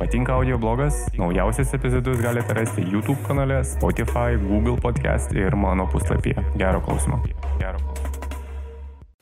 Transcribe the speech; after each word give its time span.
Patinka 0.00 0.32
audio 0.32 0.58
blogas? 0.58 0.94
Naujausias 1.18 1.74
epizodus 1.74 2.20
galite 2.22 2.54
rasti 2.54 2.80
YouTube 2.80 3.20
kanale, 3.26 3.64
Spotify, 3.64 4.32
Google 4.48 4.80
podcast 4.80 5.32
ir 5.32 5.52
mano 5.56 5.84
puslapyje. 5.92 6.40
Gero 6.56 6.80
klausimo. 6.80 7.20
Gero 7.58 7.76
klausimo. 7.78 8.22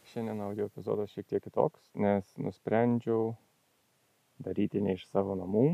Šiandien 0.06 0.40
audio 0.40 0.68
epizodas 0.70 1.10
šiek 1.10 1.26
tiek 1.26 1.42
kitoks, 1.42 1.82
nes 1.98 2.30
nusprendžiau 2.38 3.34
daryti 4.38 4.78
ne 4.78 4.94
iš 4.94 5.02
savo 5.10 5.34
namų, 5.34 5.66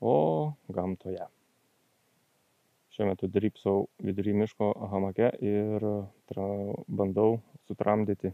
o 0.00 0.16
gamtoje. 0.72 1.28
Šiuo 2.96 3.12
metu 3.12 3.28
drypsau 3.28 3.84
vidury 4.00 4.32
miško 4.32 4.72
hamake 4.88 5.28
ir 5.44 5.90
tra, 6.32 6.52
bandau 6.88 7.42
sutramdyti 7.68 8.32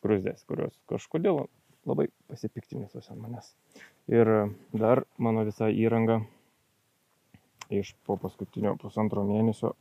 skrusdės, 0.00 0.48
kurios 0.48 0.80
kažkodėl 0.88 1.44
labai 1.88 2.08
pasipiktinusios 2.30 3.10
ant 3.10 3.20
manęs. 3.22 3.52
Ir 4.10 4.28
dar 4.72 5.04
mano 5.18 5.44
visa 5.48 5.70
įranga 5.70 6.20
iš 7.72 7.94
po 8.06 8.18
paskutinio 8.20 8.74
pusantro 8.80 9.24
mėnesio 9.26 9.72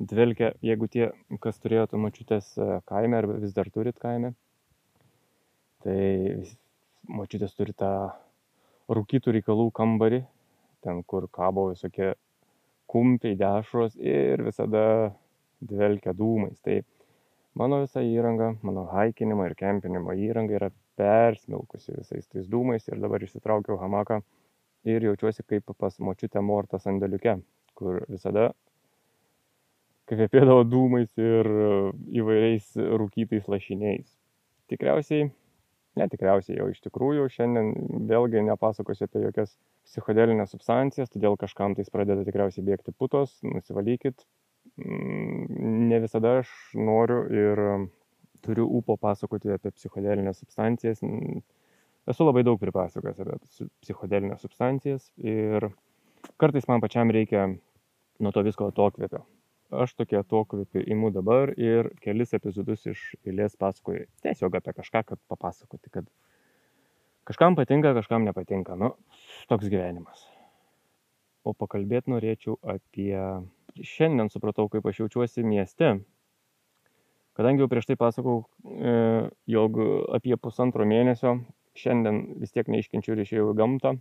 dvelkia, 0.00 0.54
jeigu 0.64 0.88
tie, 0.88 1.10
kas 1.44 1.60
turėjote 1.60 2.00
mačiutės 2.00 2.54
kaime 2.88 3.18
arba 3.20 3.36
vis 3.42 3.52
dar 3.56 3.68
turit 3.72 3.98
kaime, 4.00 4.32
tai 5.84 6.46
mačiutės 7.08 7.54
turi 7.56 7.74
tą 7.76 7.92
rūkytų 8.90 9.36
reikalų 9.36 9.68
kambarį, 9.76 10.22
ten 10.84 11.02
kur 11.04 11.28
kabo 11.32 11.68
visokie 11.70 12.14
kumpiai, 12.90 13.36
dešros 13.38 13.94
ir 14.00 14.42
visada 14.42 15.12
dvelkia 15.60 16.14
dūmais. 16.16 16.58
Tai 16.64 16.80
mano 17.60 17.82
visa 17.84 18.02
įranga, 18.02 18.54
mano 18.66 18.88
haikinimo 18.90 19.46
ir 19.46 19.54
kempinimo 19.58 20.16
įranga 20.16 20.56
yra 20.58 20.70
persmelkusi 21.00 21.96
visais 21.96 22.28
tais 22.28 22.48
dūmais 22.52 22.86
ir 22.90 23.00
dabar 23.00 23.24
išsitraukiau 23.24 23.80
hamaką 23.80 24.20
ir 24.88 25.04
jaučiuosi 25.08 25.44
kaip 25.48 25.72
pas 25.78 25.96
močiutę 26.00 26.42
mortą 26.44 26.80
sandėliuke, 26.80 27.38
kur 27.76 28.04
visada 28.08 28.50
kvepėdavo 30.10 30.64
dūmais 30.66 31.12
ir 31.20 31.48
įvairiais 32.20 32.72
rūkytais 33.00 33.46
lašiniais. 33.50 34.08
Tikriausiai, 34.70 35.28
netikriausiai 35.98 36.58
jau 36.58 36.68
iš 36.72 36.80
tikrųjų, 36.86 37.28
šiandien 37.34 37.72
vėlgi 38.10 38.42
nepasakosiu 38.48 39.06
apie 39.06 39.24
jokias 39.26 39.54
psichodelinės 39.86 40.54
substancijas, 40.54 41.10
todėl 41.12 41.38
kažkam 41.38 41.76
tais 41.78 41.90
pradeda 41.92 42.26
tikriausiai 42.26 42.66
bėgti 42.66 42.94
putos, 42.96 43.36
nusivalykit. 43.46 44.26
Ne 44.80 45.98
visada 46.02 46.40
aš 46.40 46.50
noriu 46.78 47.24
ir 47.30 47.64
turiu 48.44 48.66
ūpo 48.78 48.96
pasakoti 49.00 49.52
apie 49.54 49.72
psichodelinės 49.74 50.42
substancijas. 50.42 51.02
Esu 52.10 52.26
labai 52.26 52.44
daug 52.46 52.60
pripasakojęs 52.60 53.20
apie 53.24 53.68
psichodelinės 53.84 54.44
substancijas 54.46 55.10
ir 55.20 55.70
kartais 56.40 56.68
man 56.70 56.82
pačiam 56.82 57.12
reikia 57.12 57.48
nuo 58.20 58.32
to 58.32 58.44
visko 58.46 58.70
atokvėpio. 58.70 59.22
Aš 59.70 59.94
tokia 59.94 60.24
atokvėpį 60.24 60.82
imu 60.90 61.12
dabar 61.14 61.52
ir 61.54 61.92
kelis 62.02 62.34
epizodus 62.34 62.88
iš 62.90 63.04
eilės 63.22 63.54
pasakoju 63.60 64.08
tiesiog 64.24 64.58
apie 64.58 64.74
kažką, 64.80 65.04
kad 65.12 65.20
papasakoti, 65.30 65.92
kad 65.94 66.08
kažkam 67.30 67.54
patinka, 67.54 67.94
kažkam 67.94 68.26
nepatinka. 68.26 68.74
Nu, 68.74 68.96
toks 69.52 69.70
gyvenimas. 69.70 70.26
O 71.44 71.54
pakalbėti 71.54 72.12
norėčiau 72.12 72.58
apie... 72.66 73.14
Šiandien 73.70 74.26
supratau, 74.32 74.64
kaip 74.66 74.88
aš 74.90 74.96
jaučiuosi 75.04 75.44
mieste, 75.46 75.92
Kadangi 77.38 77.62
jau 77.62 77.70
prieš 77.70 77.86
tai 77.88 77.96
pasakau, 77.96 78.44
e, 78.66 78.94
jog 79.50 79.78
apie 80.16 80.36
pusantro 80.36 80.86
mėnesio 80.88 81.38
šiandien 81.78 82.22
vis 82.42 82.50
tiek 82.54 82.68
neiškenčiu 82.68 83.14
ir 83.14 83.22
išėjau 83.24 83.52
į 83.52 83.58
gamtą, 83.60 83.94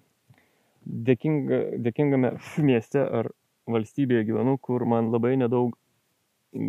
dėkinga, 1.09 1.59
dėkingame 1.85 2.33
mieste 2.69 3.03
ar 3.03 3.29
valstybėje 3.69 4.25
gyvenu, 4.31 4.57
kur 4.57 4.85
man 4.89 5.11
labai 5.13 5.35
nedaug 5.37 5.75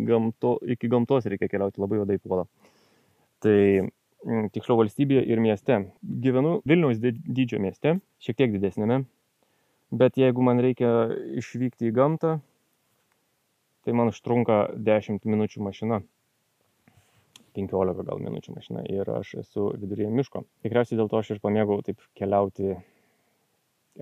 gamto, 0.07 0.59
iki 0.61 0.89
gamtos 0.91 1.25
reikia 1.25 1.49
keliauti, 1.49 1.81
labai 1.81 2.01
juodai 2.01 2.19
puola. 2.21 2.45
Tai 3.41 3.89
tiksliau 4.53 4.77
valstybėje 4.77 5.25
ir 5.33 5.41
mieste. 5.41 5.79
Gyvenu 6.01 6.59
Vilniaus 6.69 7.01
dydžio 7.01 7.57
mieste, 7.63 7.95
šiek 8.21 8.37
tiek 8.37 8.53
didesnėme, 8.53 9.01
bet 9.97 10.21
jeigu 10.21 10.45
man 10.45 10.61
reikia 10.61 11.09
išvykti 11.41 11.89
į 11.89 11.95
gamtą, 11.97 12.35
tai 13.81 13.97
man 13.97 14.13
užtrunka 14.13 14.67
10 14.77 15.25
minučių 15.25 15.65
mašina 15.65 16.03
penkiolika 17.55 18.05
gal 18.07 18.21
minučių 18.23 18.55
mašina 18.55 18.83
ir 18.89 19.09
aš 19.11 19.35
esu 19.43 19.69
viduryje 19.81 20.11
miško. 20.13 20.43
Tikriausiai 20.65 20.99
dėl 20.99 21.11
to 21.11 21.19
aš 21.19 21.33
ir 21.35 21.41
pamėgau 21.43 21.79
taip 21.85 22.01
keliauti, 22.17 22.75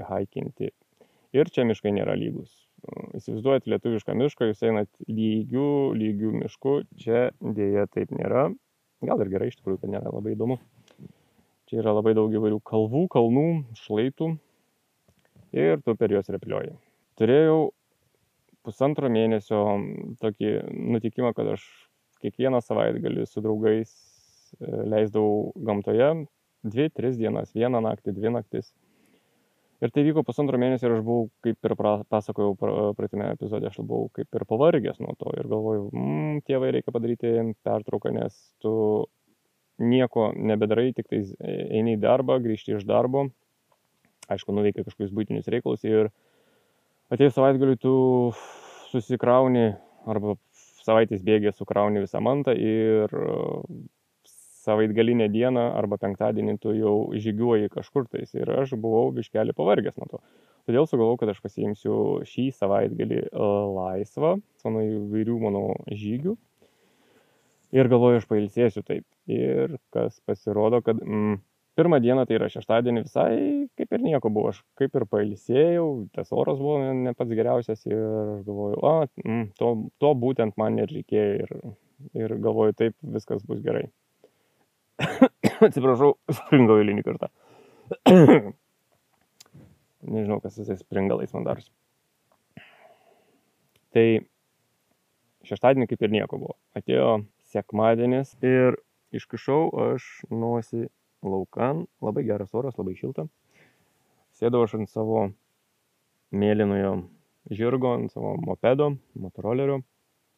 haikinti. 0.09 0.71
Ir 1.35 1.51
čia 1.53 1.65
miškai 1.69 1.93
nėra 1.93 2.15
lygus. 2.17 2.51
Įsivaizduojat 3.17 3.67
lietuvišką 3.69 4.15
mišką, 4.17 4.49
jūs 4.49 4.63
einat 4.65 4.89
lygių, 5.09 5.69
lygių 5.99 6.33
miškų, 6.43 6.75
čia 7.01 7.29
dėja 7.39 7.85
taip 7.91 8.13
nėra. 8.15 8.47
Gal 9.05 9.23
ir 9.23 9.31
gerai 9.31 9.49
iš 9.51 9.59
tikrųjų, 9.59 9.83
kad 9.83 9.93
nėra 9.93 10.13
labai 10.13 10.33
įdomu. 10.35 10.59
Čia 11.69 11.83
yra 11.83 11.93
labai 11.93 12.16
daug 12.17 12.33
įvairių 12.33 12.61
kalvų, 12.66 13.03
kalnų, 13.13 13.47
šlaitų 13.77 14.31
ir 15.53 15.83
tu 15.85 15.93
per 15.99 16.13
juos 16.13 16.31
replioji. 16.33 16.73
Turėjau 17.19 17.69
pusantro 18.66 19.09
mėnesio 19.11 19.61
tokį 20.21 20.55
nutikimą, 20.95 21.33
kad 21.37 21.53
aš 21.55 21.66
kiekvieną 22.24 22.62
savaitgalį 22.63 23.25
su 23.28 23.44
draugais 23.46 23.94
e, 24.59 24.69
leisdavau 24.94 25.50
gamtoje 25.56 26.12
dvi, 26.63 26.90
tris 26.91 27.18
dienas, 27.19 27.52
vieną 27.56 27.81
naktį, 27.84 28.13
dvi 28.18 28.34
naktis. 28.35 28.72
Ir 29.80 29.94
tai 29.96 30.03
vyko 30.03 30.25
pusantro 30.28 30.59
mėnesio 30.59 30.90
ir 30.90 30.97
aš 30.97 31.03
buvau, 31.08 31.29
kaip 31.46 31.69
ir 31.69 31.74
pasakojau 32.12 32.58
praeitame 32.97 33.29
epizode, 33.31 33.69
aš 33.69 33.78
buvau 33.79 34.09
kaip 34.16 34.35
ir 34.35 34.44
pavargęs 34.50 35.00
nuo 35.00 35.13
to 35.19 35.31
ir 35.40 35.47
galvojau, 35.47 35.85
mmm, 35.94 36.41
tėvai 36.47 36.74
reikia 36.75 36.91
padaryti 36.91 37.31
pertrauką, 37.63 38.12
nes 38.18 38.35
tu 38.59 38.74
nieko 39.79 40.34
nebedarai, 40.35 40.90
tik 40.97 41.08
tai 41.08 41.22
eini 41.40 41.96
į 41.96 42.02
darbą, 42.03 42.41
grįžti 42.44 42.75
iš 42.75 42.84
darbo, 42.88 43.29
aišku, 44.28 44.52
nuveikia 44.52 44.84
kažkokius 44.84 45.16
būtinius 45.16 45.47
reikalus 45.47 45.88
ir 45.88 46.12
atėjus 47.08 47.38
savaitgaliu 47.40 47.79
tu 47.79 47.94
susikrauni 48.91 49.69
arba 50.09 50.35
savaitės 50.89 51.23
bėgė 51.25 51.53
sukrauni 51.53 52.03
visą 52.03 52.22
mantą 52.25 52.57
ir 52.57 53.13
savaitgalinę 54.69 55.29
dieną 55.31 55.69
arba 55.79 55.97
penktadienį 56.01 56.57
tu 56.63 56.73
jau 56.75 56.95
žygiuoji 57.16 57.72
kažkur 57.73 58.07
tais 58.11 58.33
ir 58.35 58.51
aš 58.59 58.75
buvau 58.81 59.09
biškelį 59.16 59.55
pavargęs 59.57 59.97
nuo 60.01 60.09
to. 60.11 60.22
Todėl 60.69 60.85
sugalvojau, 60.89 61.17
kad 61.22 61.31
aš 61.31 61.39
pasiimsiu 61.41 61.94
šį 62.29 62.49
savaitgalį 62.53 63.23
laisvą, 63.78 64.35
mano 64.67 64.83
įvairių 64.85 65.38
mano 65.41 65.63
žygių. 65.88 66.35
Ir 67.79 67.89
galvoju, 67.89 68.19
aš 68.19 68.28
pailsėsiu 68.29 68.83
taip. 68.85 69.05
Ir 69.29 69.78
kas 69.94 70.19
pasirodo, 70.25 70.81
kad 70.85 71.01
mm, 71.01 71.39
pirmą 71.79 72.00
dieną, 72.03 72.25
tai 72.28 72.35
yra 72.35 72.50
šeštadienį, 72.51 73.03
visai 73.07 73.34
kaip 73.79 73.95
ir 73.95 74.03
nieko 74.03 74.31
buvo. 74.34 74.51
Aš 74.53 74.62
kaip 74.79 74.95
ir 75.00 75.06
pailsėjau, 75.09 75.88
tas 76.16 76.34
oras 76.35 76.59
buvo 76.59 76.94
ne 76.95 77.13
pats 77.17 77.35
geriausias 77.38 77.85
ir 77.88 78.00
aš 78.00 78.44
galvoju, 78.47 78.79
o, 78.84 78.94
mm, 79.23 79.45
to, 79.59 79.72
to 80.03 80.13
būtent 80.23 80.59
man 80.59 80.79
ir 80.84 80.91
reikėjo 80.91 81.45
ir, 81.45 81.53
ir 82.19 82.35
galvoju, 82.44 82.75
taip 82.84 82.97
viskas 83.16 83.45
bus 83.47 83.63
gerai. 83.63 83.88
Atsiprašau, 85.66 86.17
springau 86.41 86.79
eilinį 86.81 87.06
kartą. 87.07 87.31
Nežinau, 90.13 90.40
kas 90.44 90.59
visais 90.59 90.84
springalais 90.84 91.31
man 91.35 91.47
darosi. 91.47 91.72
Tai 93.96 94.06
šeštadienį 95.47 95.90
kaip 95.90 96.06
ir 96.06 96.13
nieko 96.13 96.40
buvo. 96.40 96.56
Atėjo 96.78 97.23
sekmadienis 97.50 98.35
ir 98.46 98.78
iškišau 99.16 99.61
aš 99.90 100.07
nosį 100.29 100.88
laukan, 101.25 101.85
labai 102.02 102.23
geras 102.28 102.53
oras, 102.55 102.78
labai 102.79 102.96
šilta. 102.97 103.28
Sėdau 104.40 104.64
aš 104.64 104.78
ant 104.79 104.91
savo 104.91 105.29
mėlynojo 106.32 106.93
žirgo, 107.52 107.96
ant 107.97 108.14
savo 108.14 108.35
mopedo, 108.40 108.93
motorolerio 109.20 109.82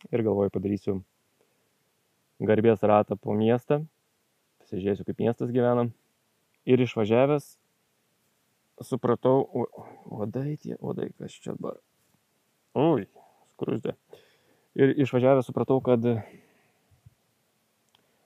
ir 0.09 0.23
galvoju 0.25 0.53
padarysiu 0.53 1.01
garbės 2.41 2.81
ratą 2.87 3.17
po 3.19 3.35
miestą, 3.37 3.83
pasižiūrėsiu, 4.63 5.05
kaip 5.05 5.21
miestas 5.21 5.51
gyvena. 5.53 5.89
Ir 6.65 6.81
išvažiavęs 6.81 7.55
supratau, 8.85 9.67
odai 10.09 10.57
tie, 10.61 10.75
odai, 10.79 11.11
kas 11.17 11.35
čia 11.37 11.53
dabar. 11.53 11.77
Ui, 12.77 13.05
skrusdė. 13.53 13.95
Ir 14.79 14.95
išvažiavęs 15.03 15.49
supratau, 15.49 15.81
kad 15.85 16.05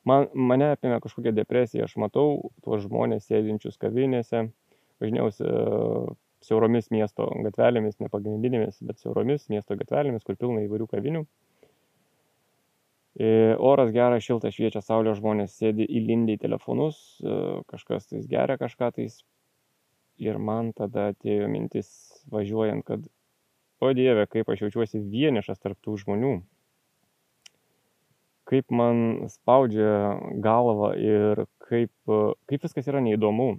man, 0.10 0.30
mane 0.34 0.72
apėmė 0.76 1.00
kažkokia 1.04 1.34
depresija, 1.36 1.88
aš 1.88 1.98
matau 2.02 2.52
tuos 2.66 2.86
žmonės 2.86 3.28
sėdinčius 3.30 3.80
kavinėse, 3.82 4.48
važinėjausi 5.04 5.50
uh, 5.50 6.14
siauromis 6.46 6.92
miesto 6.94 7.28
gatvelėmis, 7.46 7.98
ne 8.02 8.10
pagrindinėmis, 8.12 8.80
bet 8.86 9.02
siauromis 9.02 9.50
miesto 9.54 9.78
gatvelėmis, 9.80 10.26
kur 10.26 10.38
pilna 10.40 10.66
įvairių 10.66 10.88
kavinių. 10.92 11.24
E, 13.16 13.28
oras 13.64 13.94
geras, 13.96 14.26
šiltas, 14.26 14.56
šviečia 14.58 14.82
saulė, 14.84 15.14
žmonės 15.16 15.56
sėdi 15.56 15.88
įlindę 15.88 16.36
į 16.36 16.42
telefonus, 16.44 17.00
e, 17.24 17.38
kažkas 17.72 18.10
tais 18.12 18.28
geria 18.32 18.60
kažką 18.62 18.92
tais. 18.98 19.22
Ir 20.20 20.38
man 20.40 20.72
tada 20.76 21.10
atėjo 21.12 21.48
mintis 21.52 21.88
važiuojant, 22.32 22.86
kad, 22.88 23.08
o 23.84 23.92
Dieve, 23.96 24.28
kaip 24.32 24.52
aš 24.52 24.66
jaučiuosi 24.66 25.02
vienišas 25.04 25.60
tarptų 25.64 25.98
žmonių. 26.04 26.36
Kaip 28.46 28.70
man 28.70 29.28
spaudžia 29.34 30.18
galva 30.44 30.92
ir 31.02 31.46
kaip, 31.66 31.94
kaip 32.50 32.68
viskas 32.68 32.90
yra 32.92 33.02
neįdomu. 33.02 33.56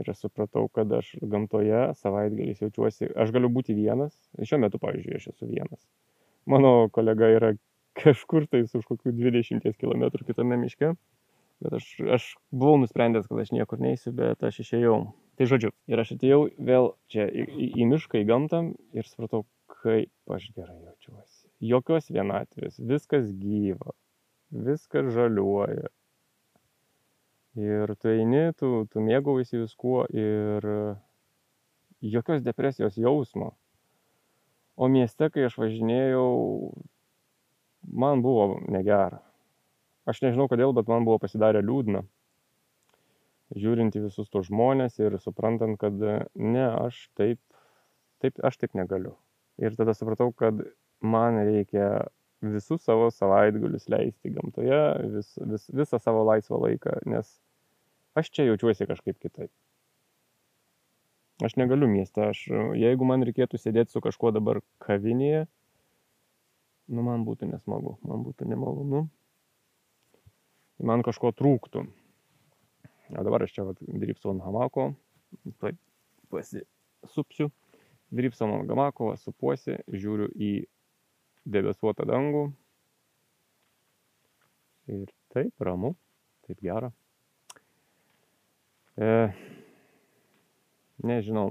Ir 0.00 0.08
aš 0.12 0.22
supratau, 0.22 0.68
kad 0.72 0.92
aš 0.96 1.10
gamtoje 1.20 1.90
savaitgaliais 1.98 2.62
jaučiuosi, 2.62 3.10
aš 3.20 3.32
galiu 3.34 3.50
būti 3.52 3.74
vienas. 3.76 4.14
Šiuo 4.38 4.60
metu, 4.62 4.80
pavyzdžiui, 4.80 5.18
aš 5.18 5.26
esu 5.34 5.48
vienas. 5.50 5.82
Mano 6.48 6.88
kolega 6.94 7.28
yra 7.34 7.50
kažkur 8.00 8.46
tais 8.48 8.72
už 8.76 8.86
kokių 8.88 9.12
20 9.18 9.66
km 9.76 10.06
kitame 10.24 10.56
miške. 10.62 10.94
Bet 11.60 11.74
aš, 11.76 11.88
aš 12.08 12.26
buvau 12.48 12.78
nusprendęs, 12.80 13.26
kad 13.28 13.42
aš 13.42 13.50
niekur 13.52 13.82
neįsiu, 13.82 14.14
bet 14.16 14.40
aš 14.46 14.62
išėjau. 14.64 15.00
Tai 15.36 15.48
žodžiu, 15.48 15.70
ir 15.92 16.00
aš 16.00 16.14
atėjau 16.16 16.40
vėl 16.56 16.94
čia 17.12 17.26
į, 17.28 17.44
į, 17.48 17.66
į 17.82 17.88
mišką, 17.90 18.22
į 18.22 18.28
gamtą 18.28 18.62
ir 18.96 19.08
supratau, 19.08 19.42
kaip 19.82 20.32
aš 20.32 20.48
gerai 20.56 20.78
jaučiuosi. 20.78 21.50
Jokios 21.60 22.08
vienatvės, 22.12 22.80
viskas 22.80 23.28
gyva, 23.36 23.92
viskas 24.50 25.12
žaliuoja. 25.14 25.88
Ir 27.58 27.94
tu 27.98 28.10
eini, 28.12 28.52
tu, 28.58 28.86
tu 28.90 29.02
mėgaujasi 29.02 29.58
viskuo 29.64 30.04
ir 30.14 30.66
jokios 32.00 32.44
depresijos 32.46 32.98
jausmo. 32.98 33.56
O 34.80 34.88
mieste, 34.88 35.28
kai 35.34 35.44
aš 35.48 35.58
važinėjau, 35.60 36.28
man 37.90 38.22
buvo 38.24 38.60
negera. 38.70 39.20
Aš 40.08 40.22
nežinau 40.24 40.46
kodėl, 40.48 40.72
bet 40.76 40.88
man 40.88 41.04
buvo 41.04 41.18
pasidarę 41.22 41.60
liūdna. 41.62 42.04
Žiūrint 43.58 43.98
į 43.98 44.04
visus 44.06 44.30
tos 44.30 44.46
žmonės 44.46 45.00
ir 45.02 45.18
suprantant, 45.20 45.74
kad 45.78 45.98
ne, 45.98 46.64
aš 46.70 47.08
taip, 47.18 47.40
taip, 48.22 48.38
aš 48.46 48.60
taip 48.62 48.78
negaliu. 48.78 49.16
Ir 49.60 49.74
tada 49.76 49.92
supratau, 49.98 50.30
kad 50.32 50.62
man 51.02 51.42
reikia 51.44 52.06
visus 52.42 52.84
savo 52.84 53.10
savaitgalius 53.12 53.88
leisti 53.92 54.32
gamtoje, 54.32 54.80
vis, 55.14 55.32
vis, 55.52 55.66
visą 55.82 56.00
savo 56.00 56.24
laisvą 56.24 56.60
laiką, 56.64 57.00
nes 57.10 57.32
aš 58.16 58.30
čia 58.32 58.48
jaučiuosi 58.48 58.88
kažkaip 58.88 59.18
kitaip. 59.20 59.52
Aš 61.44 61.56
negaliu 61.56 61.88
mieste, 61.88 62.20
aš, 62.32 62.42
jeigu 62.76 63.06
man 63.08 63.24
reikėtų 63.24 63.60
sėdėti 63.60 63.94
su 63.94 64.02
kažkuo 64.04 64.32
dabar 64.36 64.60
kavinėje, 64.84 65.46
nu 66.92 67.04
man 67.06 67.24
būtų 67.24 67.48
nesmagu, 67.48 67.96
man 68.04 68.24
būtų 68.26 68.48
nemalonu, 68.50 69.06
man 70.84 71.04
kažko 71.06 71.32
trūktų. 71.36 71.86
O 73.10 73.24
dabar 73.26 73.42
aš 73.44 73.56
čia 73.56 73.64
vat, 73.66 73.80
dirbsiu 73.80 74.34
ant 74.34 74.44
hamako, 74.44 74.90
tai 75.62 75.72
pasisupsiu, 76.30 77.48
dirbsiu 78.14 78.46
ant 78.46 78.70
hamako, 78.70 79.14
supuosi, 79.18 79.80
žiūriu 79.88 80.28
į 80.36 80.52
debesuotą 81.52 82.06
dangų. 82.08 82.44
Ir 84.90 85.06
taip, 85.34 85.54
ramu, 85.62 85.94
taip 86.48 86.62
gera. 86.66 86.90
E, 89.00 89.10
nežinau, 91.06 91.50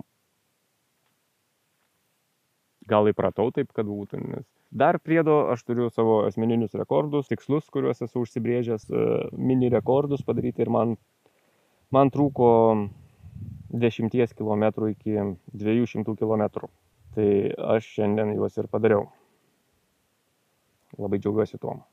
gal 2.89 3.07
įpratau 3.11 3.51
taip, 3.55 3.71
kad 3.75 3.87
būtų, 3.87 4.19
nes 4.27 4.47
Dar 4.69 4.99
priedo 5.01 5.47
aš 5.49 5.63
turiu 5.65 5.87
savo 5.89 6.19
asmeninius 6.27 6.75
rekordus, 6.77 7.29
tikslus, 7.31 7.65
kuriuos 7.73 8.03
esu 8.05 8.21
užsibrėžęs, 8.21 8.83
e, 8.93 9.05
mini 9.33 9.69
rekordus 9.73 10.21
padaryti 10.21 10.61
ir 10.61 10.69
man, 10.69 10.93
man 11.89 12.11
trūko 12.13 12.49
10 13.73 14.13
km 14.37 14.65
iki 14.91 15.17
200 15.63 16.15
km. 16.21 16.69
Tai 17.15 17.29
aš 17.77 17.89
šiandien 17.95 18.35
juos 18.37 18.61
ir 18.61 18.69
padariau. 18.69 19.07
Labai 20.97 21.19
džiaugiuosi 21.21 21.59
tuom. 21.61 21.83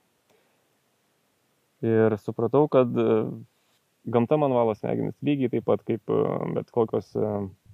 Ir 1.85 2.17
supratau, 2.23 2.65
kad 2.73 2.89
e, 2.97 3.11
gamta 4.09 4.39
man 4.41 4.55
valo 4.57 4.73
smegenis 4.79 5.19
lygiai 5.27 5.53
taip 5.53 5.67
pat 5.69 5.85
kaip 5.85 6.13
e, 6.15 6.23
bet 6.57 6.73
kokios 6.73 7.13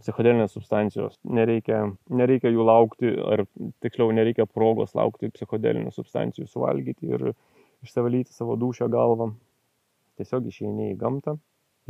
psichodelinės 0.03 0.57
substancijos. 0.57 1.21
Nereikia, 1.23 1.85
nereikia 2.11 2.51
jų 2.51 2.67
laukti, 2.67 3.13
ar 3.23 3.45
tiksliau 3.85 4.11
nereikia 4.15 4.49
progos 4.51 4.97
laukti 4.99 5.31
psichodelinių 5.37 5.95
substancijų 5.95 6.49
suvalgyti 6.51 7.13
ir 7.15 7.31
išsivalyti 7.87 8.35
savo 8.35 8.59
dušę 8.59 8.91
galvą. 8.93 9.31
Tiesiog 10.19 10.51
išeini 10.51 10.91
į 10.93 10.99
gamtą 11.01 11.39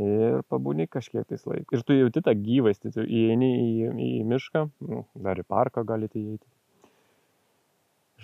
ir 0.01 0.41
pabūni 0.49 0.87
kažkiek 0.89 1.25
tais 1.29 1.43
laiko. 1.49 1.75
Ir 1.75 1.83
tu 1.85 1.97
jauti 1.97 2.23
tą 2.25 2.33
gyvastį, 2.37 2.93
tu 2.95 3.05
įeini 3.05 3.49
į, 3.61 3.89
į 3.93 4.21
mišką, 4.29 4.63
nu, 4.89 5.03
dar 5.25 5.41
į 5.41 5.45
parką 5.49 5.83
galite 5.87 6.21
įeiti. 6.21 6.47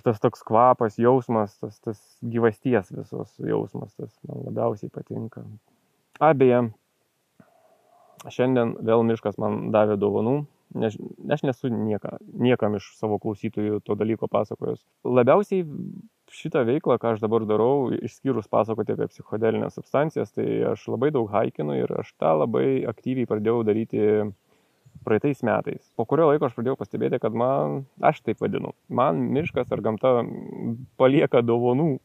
Tas 0.09 0.17
toks 0.17 0.41
kvapas, 0.41 0.95
jausmas, 0.97 1.51
tas, 1.61 1.75
tas 1.85 1.99
gyvasties 2.25 2.87
visos 2.89 3.35
jausmas, 3.45 3.91
tas 3.93 4.15
man 4.25 4.39
labiausiai 4.47 4.89
patinka. 4.89 5.43
Abeje, 6.17 6.63
šiandien 8.33 8.71
vėl 8.87 9.05
miškas 9.05 9.37
man 9.37 9.67
davė 9.75 9.99
dovanų. 10.01 10.39
Ne, 10.81 10.89
aš 11.33 11.43
nesu 11.45 11.69
nieka, 11.69 12.15
niekam 12.41 12.79
iš 12.79 12.87
savo 12.97 13.19
klausytojų 13.21 13.83
to 13.85 13.95
dalyko 13.97 14.25
pasakojęs. 14.33 14.81
Labiausiai 15.05 15.61
šitą 16.33 16.65
veiklą, 16.65 16.97
ką 17.01 17.13
aš 17.13 17.21
dabar 17.21 17.45
darau, 17.49 17.91
išskyrus 17.93 18.49
pasakoti 18.49 18.97
apie 18.97 19.11
psichodelinės 19.13 19.77
substancijas, 19.77 20.33
tai 20.33 20.47
aš 20.73 20.87
labai 20.89 21.13
daug 21.13 21.29
haikinu 21.29 21.77
ir 21.77 21.93
aš 22.01 22.15
tą 22.17 22.33
labai 22.41 22.81
aktyviai 22.89 23.29
pradėjau 23.29 23.61
daryti 23.69 24.01
praeitais 25.05 25.41
metais. 25.45 25.89
Po 25.97 26.05
kurio 26.09 26.29
laiko 26.29 26.47
aš 26.47 26.55
pradėjau 26.57 26.77
pastebėti, 26.79 27.19
kad 27.21 27.35
man, 27.37 27.83
aš 28.01 28.21
taip 28.25 28.43
vadinu, 28.43 28.73
man 28.89 29.21
miškas 29.35 29.71
ar 29.73 29.83
gamta 29.85 30.19
palieka 30.99 31.43
dovanų. 31.45 31.97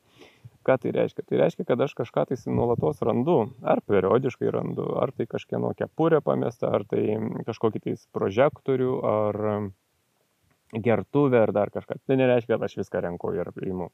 Ką 0.65 0.79
tai 0.81 0.95
reiškia? 0.97 1.27
Tai 1.29 1.39
reiškia 1.43 1.67
kad 1.69 1.81
aš 1.85 1.93
kažką 1.99 2.23
tais 2.31 2.47
nuolatos 2.49 3.03
randu 3.05 3.51
ar 3.61 3.83
periodiškai 3.85 4.49
randu 4.53 4.95
ar 4.97 5.13
tai 5.13 5.27
kažkieno 5.29 5.75
kepurė 5.77 6.23
pamesta 6.25 6.71
ar 6.73 6.87
tai 6.89 7.19
kažkokį 7.45 7.83
tais 7.85 8.07
prožektorių 8.17 8.95
ar 9.05 9.41
gertuvę 10.73 11.43
ar 11.45 11.53
dar 11.53 11.73
kažką. 11.75 12.01
Tai 12.09 12.17
nereiškia 12.17 12.57
kad 12.57 12.65
aš 12.65 12.79
viską 12.81 13.05
renku 13.05 13.35
ir 13.37 13.53
imu 13.61 13.91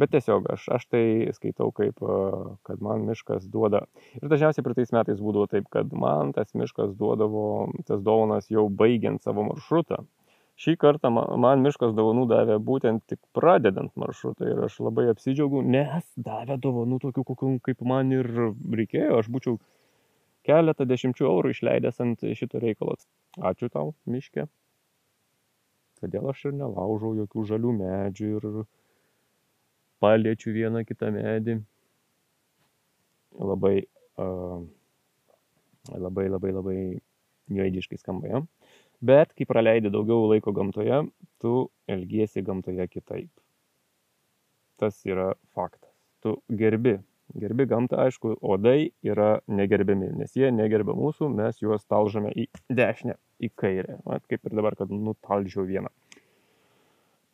bet 0.00 0.12
tiesiog 0.14 0.50
aš, 0.54 0.68
aš 0.78 0.88
tai 0.92 1.04
skaitau 1.36 1.70
kaip, 1.76 2.02
kad 2.68 2.84
man 2.84 3.06
miškas 3.08 3.48
duoda. 3.52 3.84
Ir 4.20 4.28
dažniausiai 4.32 4.66
praeitais 4.66 4.92
metais 4.96 5.22
būdavo 5.22 5.48
taip, 5.52 5.70
kad 5.72 5.92
man 5.96 6.34
tas 6.36 6.52
miškas 6.54 6.94
duodavo 7.00 7.46
tas 7.88 8.04
dovanas 8.04 8.50
jau 8.52 8.68
baigiant 8.82 9.24
savo 9.24 9.46
maršrutą 9.48 10.04
šį 10.60 10.76
kartą 10.80 11.10
man 11.12 11.64
miškas 11.64 11.94
dovanų 11.96 12.26
davė 12.30 12.56
būtent 12.68 13.04
tik 13.10 13.20
pradedant 13.36 13.92
maršrutą 14.00 14.48
ir 14.48 14.62
aš 14.66 14.78
labai 14.86 15.08
apsidžiaugiau, 15.12 15.62
nes 15.62 16.06
davė 16.16 16.56
dovanų 16.62 17.00
tokių, 17.04 17.24
kokių 17.30 17.50
kaip 17.68 17.82
man 17.84 18.12
ir 18.16 18.28
reikėjo, 18.80 19.20
aš 19.20 19.28
būčiau 19.32 19.58
keletą 20.48 20.86
dešimčių 20.88 21.28
eurų 21.28 21.52
išleidęs 21.52 22.00
ant 22.04 22.24
šito 22.40 22.62
reikalo. 22.62 22.96
Ačiū 23.50 23.68
tau, 23.72 23.92
miške. 24.08 24.46
Todėl 26.00 26.30
aš 26.30 26.48
ir 26.48 26.56
nelaužau 26.56 27.14
jokių 27.16 27.44
žalių 27.52 27.72
medžių 27.80 28.32
ir 28.38 28.48
paliečiu 30.02 30.54
vieną 30.56 30.84
kitą 30.88 31.10
medį. 31.14 31.58
Labai, 33.36 33.76
uh, 34.22 34.62
labai, 35.92 36.28
labai, 36.32 36.52
labai 36.56 36.78
juodiškai 37.52 37.98
skamba, 38.00 38.30
ja? 38.30 38.42
Bet 39.04 39.34
kai 39.36 39.44
praleidi 39.48 39.92
daugiau 39.92 40.24
laiko 40.30 40.54
gamtoje, 40.56 41.02
tu 41.42 41.68
elgiesi 41.88 42.42
gamtoje 42.42 42.86
kitaip. 42.88 43.28
Tas 44.80 45.02
yra 45.04 45.34
faktas. 45.54 45.92
Tu 46.24 46.36
gerbi. 46.48 46.96
Gerbi 47.36 47.66
gamtą, 47.66 47.98
aišku, 48.06 48.36
odai 48.40 48.92
yra 49.04 49.40
negerbiami, 49.50 50.12
nes 50.20 50.36
jie 50.38 50.52
negerbia 50.54 50.94
mūsų, 50.94 51.26
mes 51.34 51.58
juos 51.58 51.82
talžame 51.90 52.30
į 52.30 52.46
dešinę, 52.70 53.16
į 53.42 53.50
kairę. 53.58 53.98
Vat 54.06 54.22
kaip 54.30 54.46
ir 54.46 54.54
dabar, 54.54 54.76
kad 54.78 54.92
nutalžiau 54.94 55.66
vieną. 55.66 55.90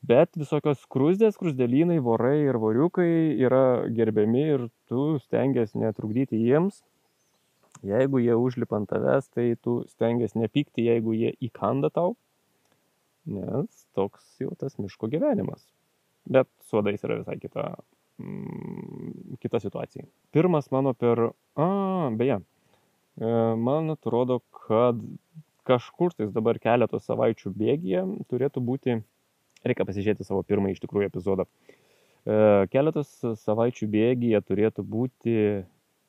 Bet 0.03 0.35
visokios 0.35 0.83
krusdės, 0.91 1.37
krusdelynai, 1.39 2.01
vorai 2.03 2.41
ir 2.43 2.59
voriukai 2.59 3.39
yra 3.39 3.87
gerbiami 3.95 4.47
ir 4.57 4.65
tu 4.91 5.21
stengiasi 5.23 5.79
netrukdyti 5.79 6.41
jiems, 6.43 6.81
Jeigu 7.83 8.21
jie 8.23 8.35
užlipa 8.39 8.77
ant 8.79 8.91
tavęs, 8.93 9.27
tai 9.35 9.55
tu 9.59 9.81
stengiasi 9.91 10.39
nepykti, 10.39 10.85
jeigu 10.87 11.17
jie 11.19 11.33
įkanda 11.49 11.91
tau, 11.91 12.15
nes 13.27 13.87
toks 13.97 14.37
jau 14.43 14.53
tas 14.59 14.77
miško 14.79 15.09
gyvenimas. 15.11 15.65
Bet 16.31 16.47
su 16.63 16.79
odais 16.79 17.03
yra 17.03 17.19
visai 17.19 17.41
kita, 17.43 17.73
mm, 18.23 19.39
kita 19.43 19.59
situacija. 19.65 20.07
Pirmas 20.31 20.71
mano 20.71 20.95
per... 20.95 21.33
A, 21.59 21.67
beje, 22.15 22.39
e, 22.39 23.33
man 23.59 23.91
atrodo, 23.97 24.39
kad 24.69 25.01
kažkur 25.67 26.15
tais 26.15 26.31
dabar 26.31 26.63
keletos 26.63 27.09
savaičių 27.11 27.51
bėgyje 27.59 28.05
turėtų 28.31 28.63
būti, 28.63 29.01
reikia 29.66 29.87
pasižiūrėti 29.88 30.26
savo 30.26 30.42
pirmąjį 30.47 30.76
iš 30.76 30.83
tikrųjų 30.85 31.09
epizodą, 31.11 31.47
E, 32.23 32.66
keletas 32.71 33.11
savaičių 33.42 33.88
bėgyje 33.90 34.40
turėtų 34.47 34.85
būti 34.87 35.35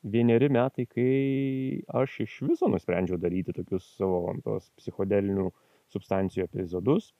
vieneri 0.06 0.48
metai, 0.52 0.84
kai 0.86 1.82
aš 1.90 2.20
iš 2.26 2.36
viso 2.46 2.68
nusprendžiau 2.70 3.18
daryti 3.18 3.54
tokius 3.56 3.86
savo 3.98 4.36
tos 4.44 4.68
psichodelinių 4.78 5.48
substancijų 5.94 6.46
epizodus, 6.46 7.10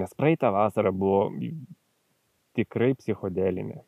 nes 0.00 0.14
praeitą 0.18 0.50
vasarą 0.54 0.90
buvo 0.90 1.28
tikrai 2.58 2.94
psichodelinė. 2.98 3.84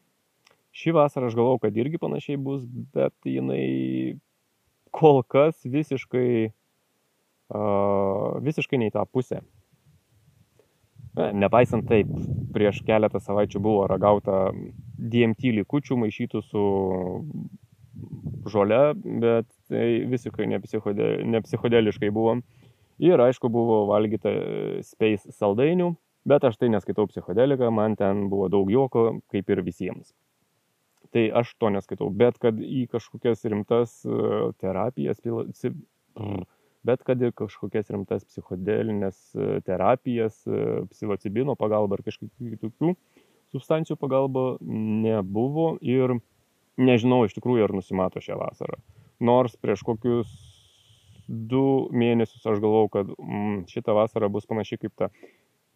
Šį 0.76 0.94
vasarą 0.94 1.30
aš 1.30 1.38
galvau, 1.38 1.58
kad 1.58 1.74
irgi 1.74 1.98
panašiai 1.98 2.38
bus, 2.38 2.62
bet 2.94 3.14
jinai 3.26 4.14
kol 4.94 5.22
kas 5.24 5.58
visiškai, 5.64 6.52
uh, 7.56 8.36
visiškai 8.44 8.78
ne 8.82 8.90
į 8.90 8.94
tą 8.94 9.06
pusę. 9.08 9.40
Nepaisant 11.16 11.86
taip, 11.88 12.10
prieš 12.52 12.82
keletą 12.84 13.20
savaičių 13.24 13.60
buvo 13.64 13.86
ragauta 13.88 14.50
DMT 15.00 15.54
likučių 15.62 15.96
maišytų 16.02 16.42
su 16.44 16.64
žole, 18.52 18.80
bet 19.22 19.48
tai 19.70 19.86
visiškai 20.10 20.48
nepsichodeliškai 20.50 22.10
buvo. 22.12 22.36
Ir 23.00 23.20
aišku, 23.20 23.48
buvo 23.52 23.82
valgyta 23.90 24.32
space 24.84 25.32
saldainių, 25.36 25.90
bet 26.28 26.44
aš 26.48 26.60
tai 26.60 26.70
neskaitau 26.72 27.08
psichodeliką, 27.08 27.72
man 27.72 27.96
ten 27.96 28.28
buvo 28.32 28.48
daug 28.52 28.70
juoko, 28.72 29.18
kaip 29.32 29.52
ir 29.52 29.64
visiems. 29.64 30.12
Tai 31.12 31.24
aš 31.40 31.54
to 31.60 31.72
neskaitau, 31.72 32.10
bet 32.12 32.36
kad 32.42 32.60
į 32.60 32.86
kažkokias 32.92 33.44
rimtas 33.48 34.00
terapijas, 34.60 35.20
bet 36.86 37.02
kad 37.06 37.22
ir 37.22 37.34
kažkokias 37.36 37.90
rimtas 37.92 38.24
psichodelinės 38.28 39.18
e, 39.34 39.60
terapijas, 39.66 40.38
e, 40.46 40.82
psilocibino 40.92 41.56
pagalba 41.58 41.98
ar 41.98 42.04
kažkokių 42.06 42.52
kitokių 42.54 42.94
substancijų 43.54 43.96
pagalba 44.00 44.56
nebuvo 44.60 45.76
ir 45.82 46.18
nežinau 46.76 47.24
iš 47.26 47.36
tikrųjų, 47.36 47.66
ar 47.66 47.74
nusimato 47.76 48.22
šią 48.22 48.38
vasarą. 48.40 48.78
Nors 49.22 49.56
prieš 49.56 49.84
kokius 49.86 50.30
du 51.26 51.88
mėnesius 51.90 52.44
aš 52.46 52.60
galvau, 52.62 52.86
kad 52.92 53.10
mm, 53.16 53.66
šita 53.70 53.94
vasara 53.96 54.28
bus 54.32 54.46
panaši 54.46 54.78
kaip 54.82 54.94
ta. 54.98 55.10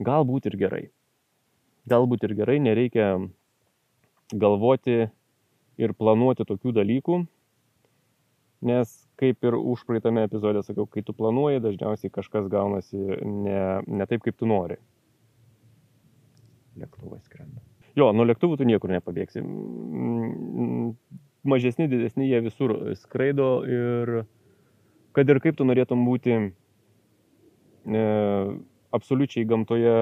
Galbūt 0.01 0.49
ir 0.51 0.57
gerai. 0.61 0.85
Galbūt 1.91 2.25
ir 2.29 2.37
gerai, 2.39 2.59
nereikia 2.63 3.17
galvoti 4.31 5.09
ir 5.81 5.95
planuoti 5.97 6.47
tokių 6.47 6.75
dalykų, 6.77 7.23
nes 8.67 8.93
kaip 9.21 9.45
ir 9.45 9.57
užpraeitame 9.57 10.25
epizode 10.29 10.63
sakiau, 10.65 10.87
kai 10.89 11.03
tu 11.05 11.15
planuoji, 11.17 11.63
dažniausiai 11.65 12.13
kažkas 12.13 12.49
gaunasi 12.53 13.01
ne, 13.25 13.61
ne 13.87 14.09
taip, 14.09 14.25
kaip 14.25 14.39
tu 14.41 14.49
nori. 14.49 14.79
Lėktuvas 16.81 17.25
skrenda. 17.27 17.61
Jo, 17.99 18.11
nuo 18.15 18.25
lėktuvų 18.29 18.61
tu 18.61 18.67
niekur 18.69 18.93
nepabėgsi. 18.95 19.43
Mažesni, 21.51 21.89
didesni, 21.91 22.29
jie 22.31 22.41
visur 22.45 22.77
skraido 23.01 23.51
ir 23.67 24.23
kad 25.17 25.31
ir 25.31 25.41
kaip 25.43 25.57
tu 25.59 25.67
norėtum 25.67 26.05
būti 26.07 26.37
e, 26.37 28.03
absoliučiai 28.95 29.49
gamtoje, 29.49 29.97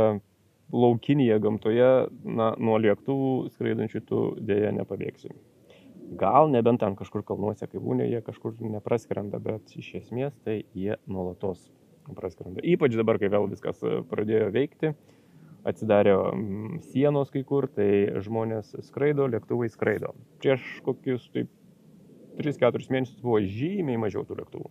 laukinėje 0.74 1.38
gamtoje, 1.40 1.92
na, 2.28 2.50
nuo 2.60 2.76
lėktuvų 2.82 3.32
skraidančių 3.54 4.02
tu 4.08 4.24
dėja 4.50 4.74
nepabėgsi. 4.76 5.32
Gal 6.16 6.48
nebent 6.48 6.80
ten 6.80 6.96
kažkur 6.96 7.24
kalnuose, 7.26 7.66
kai 7.68 7.80
būnė, 7.82 8.06
jie 8.08 8.22
kažkur 8.24 8.56
nepraskrenda, 8.64 9.40
bet 9.42 9.74
iš 9.76 9.90
esmės 10.02 10.32
tai 10.44 10.62
jie 10.72 10.96
nuolatos 11.06 11.66
praskrenda. 12.16 12.62
Ypač 12.64 12.96
dabar, 12.96 13.18
kai 13.20 13.28
vėl 13.32 13.48
viskas 13.50 13.82
e, 13.84 13.98
pradėjo 14.08 14.48
veikti, 14.54 14.94
atsidarė 15.68 16.14
mm, 16.16 16.78
sienos 16.88 17.32
kai 17.34 17.42
kur, 17.44 17.68
tai 17.68 18.20
žmonės 18.24 18.72
skraido, 18.86 19.28
lėktuvai 19.28 19.68
skraido. 19.72 20.14
Prieš 20.40 20.64
kokius 20.86 21.28
taip 21.34 21.52
3-4 22.38 22.88
mėnesius 22.94 23.20
buvo 23.20 23.42
žymiai 23.42 24.00
mažiau 24.00 24.24
tų 24.24 24.38
lėktuvų. 24.40 24.70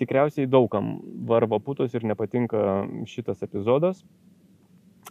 Tikriausiai 0.00 0.50
daugam 0.50 0.96
varva 1.28 1.60
putos 1.62 1.94
ir 1.94 2.06
nepatinka 2.08 2.58
šitas 3.06 3.44
epizodas, 3.46 4.02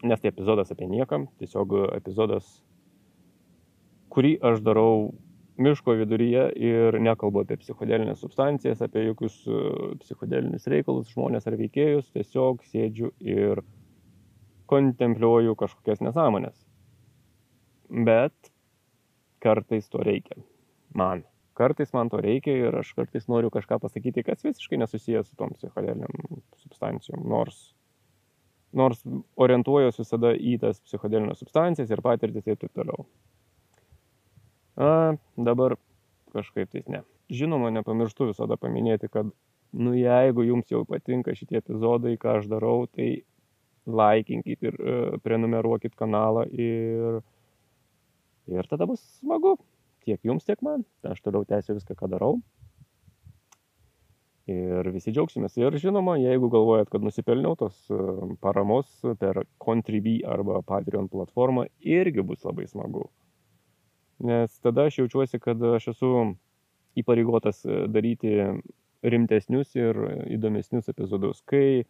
nes 0.04 0.20
tai 0.20 0.34
epizodas 0.34 0.74
apie 0.76 0.90
niekam, 0.92 1.30
tiesiog 1.40 1.78
epizodas 1.96 2.58
kurį 4.14 4.38
aš 4.46 4.62
darau 4.66 5.14
miško 5.58 5.96
viduryje 6.00 6.48
ir 6.58 6.98
nekalbu 7.02 7.44
apie 7.44 7.58
psichodelinės 7.62 8.22
substancijas, 8.24 8.82
apie 8.82 9.06
jokius 9.08 9.36
e, 9.46 9.60
psichodelinius 10.02 10.66
reikalus, 10.72 11.12
žmonės 11.14 11.48
ar 11.50 11.58
veikėjus, 11.60 12.10
tiesiog 12.16 12.64
sėdžiu 12.72 13.12
ir 13.22 13.62
kontempliuoju 14.72 15.54
kažkokias 15.60 16.02
nesąmonės. 16.06 16.56
Bet 18.08 18.34
kartais 19.44 19.90
to 19.92 20.02
reikia. 20.02 20.40
Man. 20.98 21.26
Kartais 21.54 21.92
man 21.94 22.10
to 22.10 22.18
reikia 22.24 22.56
ir 22.58 22.80
aš 22.80 22.96
kartais 22.98 23.28
noriu 23.30 23.52
kažką 23.54 23.78
pasakyti, 23.84 24.24
kas 24.26 24.42
visiškai 24.46 24.80
nesusijęs 24.82 25.30
su 25.30 25.38
tom 25.38 25.54
psichodeliniam 25.54 26.42
substancijom, 26.64 27.28
nors, 27.30 27.60
nors 28.74 29.04
orientuojuosi 29.38 30.02
visada 30.02 30.34
į 30.34 30.58
tas 30.64 30.82
psichodelinės 30.82 31.44
substancijas 31.44 31.94
ir 31.94 32.02
patirtis 32.02 32.50
ir 32.50 32.58
taip 32.58 32.74
toliau. 32.74 33.06
A, 34.76 35.14
dabar 35.38 35.76
kažkaip 36.34 36.72
tais 36.74 36.88
ne. 36.90 37.04
Žinoma, 37.34 37.70
nepamirštu 37.74 38.32
visada 38.32 38.58
paminėti, 38.58 39.10
kad, 39.14 39.30
nu, 39.74 39.94
jeigu 39.98 40.46
jums 40.48 40.72
jau 40.74 40.82
patinka 40.90 41.36
šitie 41.38 41.60
epizodai, 41.62 42.16
ką 42.22 42.40
aš 42.40 42.50
darau, 42.50 42.88
tai 42.90 43.24
laikinkit 43.86 44.66
ir 44.66 44.80
uh, 44.80 45.20
prenumeruokit 45.24 45.94
kanalą 46.00 46.48
ir, 46.50 47.22
ir 48.50 48.70
tada 48.72 48.90
bus 48.90 49.04
smagu. 49.20 49.58
Tiek 50.04 50.20
jums, 50.26 50.44
tiek 50.48 50.60
man. 50.66 50.84
Aš 51.08 51.22
toliau 51.24 51.46
tęsiu 51.48 51.78
viską, 51.78 51.96
ką 52.00 52.10
darau. 52.12 52.38
Ir 54.52 54.90
visi 54.92 55.14
džiaugsimės. 55.14 55.56
Ir 55.62 55.78
žinoma, 55.80 56.18
jeigu 56.20 56.50
galvojat, 56.52 56.90
kad 56.92 57.06
nusipelniau 57.06 57.56
tos 57.56 57.78
paramos 58.44 58.90
per 59.22 59.46
Contribui 59.64 60.18
arba 60.28 60.60
Patreon 60.68 61.08
platformą, 61.14 61.70
irgi 61.80 62.26
bus 62.28 62.44
labai 62.44 62.68
smagu 62.68 63.06
nes 64.24 64.56
tada 64.64 64.88
aš 64.88 65.02
jaučiuosi, 65.04 65.40
kad 65.44 65.62
aš 65.76 65.92
esu 65.94 66.14
įpareigotas 67.00 67.64
e, 67.66 67.84
daryti 67.92 68.34
rimtesnius 69.04 69.76
ir 69.76 70.00
įdomesnius 70.32 70.90
epizodus. 70.92 71.42
Kai, 71.50 71.84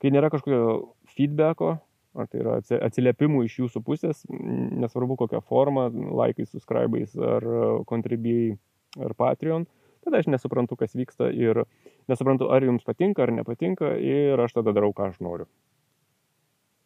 kai 0.00 0.12
nėra 0.14 0.30
kažkokio 0.32 0.94
feedbacko, 1.12 1.74
ar 2.16 2.28
tai 2.32 2.40
yra 2.42 2.58
atsiliepimų 2.60 3.44
iš 3.46 3.58
jūsų 3.62 3.82
pusės, 3.84 4.24
nesvarbu 4.30 5.18
kokią 5.20 5.42
formą, 5.48 5.88
laikais, 5.92 6.50
subscribais 6.52 7.16
ar 7.16 7.46
contribui 7.88 8.56
ar 9.00 9.14
Patreon, 9.16 9.66
tada 10.04 10.20
aš 10.20 10.28
nesuprantu, 10.32 10.76
kas 10.80 10.96
vyksta 10.96 11.30
ir 11.32 11.64
nesuprantu, 12.10 12.48
ar 12.52 12.64
jums 12.64 12.84
patinka 12.84 13.24
ar 13.24 13.32
nepatinka 13.32 13.94
ir 14.00 14.40
aš 14.40 14.58
tada 14.60 14.74
darau, 14.76 14.92
ką 14.96 15.12
aš 15.12 15.20
noriu 15.24 15.48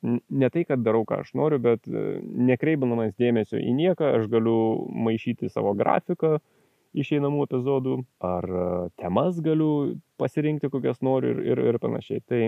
ne 0.03 0.51
tai, 0.53 0.65
kad 0.69 0.83
darau, 0.85 1.05
ką 1.09 1.21
aš 1.25 1.33
noriu, 1.39 1.59
bet 1.63 1.87
e, 1.89 2.05
nekreipinamas 2.23 3.15
dėmesio 3.21 3.59
į 3.61 3.73
nieką, 3.77 4.13
aš 4.21 4.29
galiu 4.33 4.59
maišyti 5.07 5.51
savo 5.53 5.75
grafiką 5.79 6.37
išeinamų 6.97 7.47
epizodų, 7.47 7.97
ar 8.25 8.47
e, 8.49 8.67
temas 9.01 9.41
galiu 9.45 9.71
pasirinkti, 10.21 10.71
kokias 10.73 11.03
noriu 11.05 11.35
ir, 11.35 11.43
ir, 11.53 11.65
ir 11.73 11.81
panašiai. 11.83 12.23
Tai, 12.29 12.43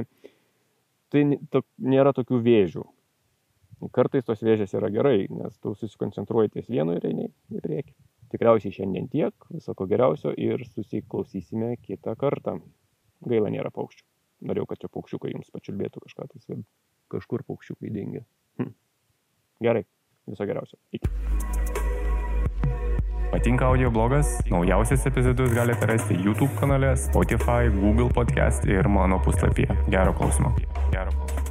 tai 1.12 1.24
to, 1.52 1.64
nėra 1.78 2.14
tokių 2.16 2.40
vėžių. 2.44 2.84
Kartais 3.94 4.26
tos 4.26 4.40
vėžės 4.42 4.74
yra 4.74 4.90
gerai, 4.90 5.28
nes 5.30 5.54
tu 5.62 5.74
susikoncentruoji 5.78 6.56
ties 6.56 6.70
vienu 6.72 6.96
ir 6.98 7.04
eini 7.06 7.28
į 7.54 7.62
priekį. 7.62 7.94
Tikriausiai 8.32 8.74
šiandien 8.74 9.06
tiek, 9.08 9.32
viso 9.54 9.72
ko 9.78 9.86
geriausio 9.88 10.34
ir 10.36 10.64
susiklausysime 10.68 11.76
kitą 11.80 12.16
kartą. 12.18 12.58
Gaila 13.24 13.52
nėra 13.54 13.70
paukščių. 13.74 14.04
Norėjau, 14.48 14.66
kad 14.70 14.82
čia 14.82 14.90
paukščiukai 14.94 15.32
jums 15.32 15.54
pačiulbėtų 15.54 16.04
kažką 16.04 16.28
tai 16.32 16.58
kažkur 17.08 17.44
paukščiukai 17.46 17.92
dingia. 17.94 18.24
Hm. 18.60 18.72
Gerai, 19.64 19.84
viso 20.28 20.46
geriausio. 20.46 20.78
Iki. 20.92 21.10
Patinka 23.32 23.66
audio 23.66 23.90
blogas? 23.90 24.38
Naujausias 24.50 25.04
epizodus 25.06 25.52
galite 25.54 25.86
rasti 25.86 26.16
YouTube 26.16 26.50
kanale, 26.60 26.96
Spotify, 26.96 27.68
Google 27.80 28.08
podcast 28.08 28.64
ir 28.64 28.88
mano 28.88 29.20
puslapyje. 29.24 29.76
Gero 29.92 30.16
klausimo. 30.16 30.54
Gero 30.90 31.12
klausimo. 31.12 31.47